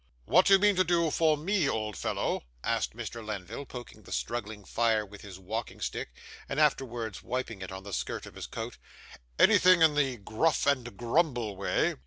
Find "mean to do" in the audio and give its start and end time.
0.57-1.11